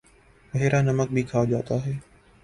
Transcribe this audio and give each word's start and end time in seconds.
بحیرہ 0.53 0.81
نمک 0.81 1.09
بھی 1.11 1.23
کہا 1.23 1.43
جاتا 1.45 1.75
ہے 1.85 1.91